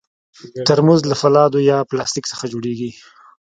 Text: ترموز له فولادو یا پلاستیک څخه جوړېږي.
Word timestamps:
ترموز 0.67 1.01
له 1.09 1.15
فولادو 1.21 1.59
یا 1.71 1.77
پلاستیک 1.89 2.25
څخه 2.31 2.45
جوړېږي. 2.53 2.91